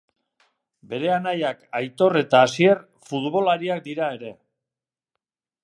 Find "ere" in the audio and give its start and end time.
4.17-4.33